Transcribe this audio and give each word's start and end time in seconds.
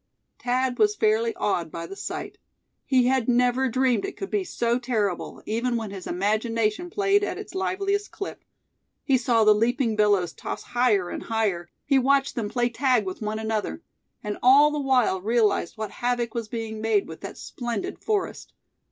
Thad 0.39 0.79
was 0.79 0.95
fairly 0.95 1.35
awed 1.35 1.69
by 1.69 1.85
the 1.85 1.95
sight. 1.95 2.39
He 2.87 3.05
had 3.05 3.27
never 3.29 3.69
dreamed 3.69 4.03
it 4.03 4.17
could 4.17 4.31
be 4.31 4.43
so 4.43 4.79
terrible, 4.79 5.43
even 5.45 5.75
when 5.77 5.91
his 5.91 6.07
imagination 6.07 6.89
played 6.89 7.23
at 7.23 7.37
its 7.37 7.53
liveliest 7.53 8.09
clip. 8.09 8.43
He 9.03 9.15
saw 9.15 9.43
the 9.43 9.53
leaping 9.53 9.95
billows 9.95 10.33
toss 10.33 10.63
higher 10.63 11.11
and 11.11 11.21
higher; 11.21 11.69
he 11.85 11.99
watched 11.99 12.33
them 12.33 12.49
play 12.49 12.69
tag 12.69 13.05
with 13.05 13.21
one 13.21 13.37
another; 13.37 13.83
and 14.23 14.39
all 14.41 14.71
the 14.71 14.79
while 14.81 15.21
realized 15.21 15.77
what 15.77 15.91
havoc 15.91 16.33
was 16.33 16.47
being 16.47 16.81
made 16.81 17.07
with 17.07 17.21
that 17.21 17.37
splendid 17.37 17.99
forest. 18.03 18.53